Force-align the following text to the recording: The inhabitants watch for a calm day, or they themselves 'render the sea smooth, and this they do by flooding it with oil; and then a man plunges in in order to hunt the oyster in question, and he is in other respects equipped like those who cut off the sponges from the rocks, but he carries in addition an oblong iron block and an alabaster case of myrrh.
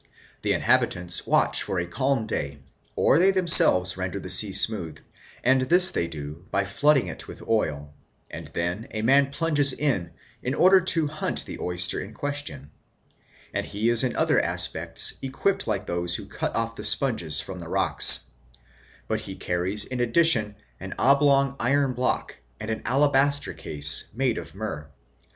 The 0.41 0.53
inhabitants 0.53 1.27
watch 1.27 1.61
for 1.61 1.79
a 1.79 1.85
calm 1.85 2.25
day, 2.25 2.57
or 2.95 3.19
they 3.19 3.29
themselves 3.29 3.97
'render 3.97 4.19
the 4.19 4.31
sea 4.31 4.51
smooth, 4.51 4.97
and 5.43 5.61
this 5.61 5.91
they 5.91 6.07
do 6.07 6.43
by 6.49 6.65
flooding 6.65 7.05
it 7.05 7.27
with 7.27 7.47
oil; 7.47 7.93
and 8.27 8.47
then 8.47 8.87
a 8.89 9.03
man 9.03 9.29
plunges 9.29 9.73
in 9.73 10.09
in 10.41 10.55
order 10.55 10.81
to 10.81 11.05
hunt 11.05 11.45
the 11.45 11.59
oyster 11.59 11.99
in 11.99 12.15
question, 12.15 12.71
and 13.53 13.63
he 13.63 13.89
is 13.89 14.03
in 14.03 14.15
other 14.15 14.37
respects 14.37 15.13
equipped 15.21 15.67
like 15.67 15.85
those 15.85 16.15
who 16.15 16.25
cut 16.25 16.55
off 16.55 16.75
the 16.75 16.83
sponges 16.83 17.39
from 17.39 17.59
the 17.59 17.69
rocks, 17.69 18.23
but 19.07 19.19
he 19.21 19.35
carries 19.35 19.85
in 19.85 19.99
addition 19.99 20.55
an 20.79 20.95
oblong 20.97 21.55
iron 21.59 21.93
block 21.93 22.37
and 22.59 22.71
an 22.71 22.81
alabaster 22.85 23.53
case 23.53 24.05
of 24.19 24.55
myrrh. 24.55 24.89